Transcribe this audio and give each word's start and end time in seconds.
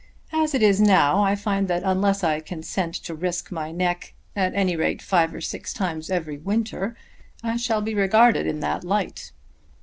As 0.33 0.55
it 0.55 0.63
is 0.63 0.81
now 0.81 1.21
I 1.21 1.35
find 1.35 1.67
that 1.67 1.83
unless 1.85 2.23
I 2.23 2.39
consent 2.39 2.95
to 2.95 3.13
risk 3.13 3.51
my 3.51 3.71
neck 3.71 4.15
at 4.35 4.51
any 4.55 4.75
rate 4.75 4.99
five 4.99 5.31
or 5.31 5.41
six 5.41 5.75
times 5.75 6.09
every 6.09 6.39
winter, 6.39 6.97
I 7.43 7.55
shall 7.55 7.83
be 7.83 7.93
regarded 7.93 8.47
in 8.47 8.61
that 8.61 8.83
light." 8.83 9.31